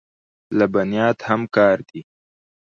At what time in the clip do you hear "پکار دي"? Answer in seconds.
1.49-2.01